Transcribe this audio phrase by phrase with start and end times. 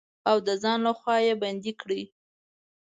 [0.29, 2.01] او د ځان لخوا يې بندې کړي.